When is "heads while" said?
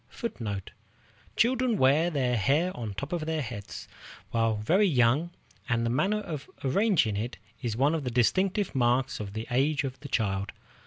3.43-4.55